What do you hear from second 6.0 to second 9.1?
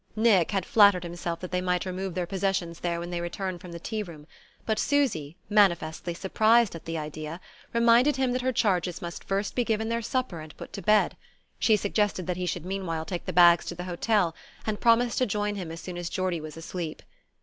surprised at the idea, reminded him that her charges